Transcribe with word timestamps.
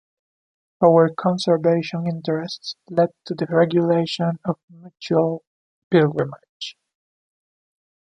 Power 0.81 1.11
conservation 1.15 2.07
interests 2.07 2.75
led 2.89 3.09
to 3.25 3.35
the 3.35 3.45
regulation 3.51 4.39
of 4.45 4.57
mutual 4.67 5.43
pilgrimage. 5.91 6.75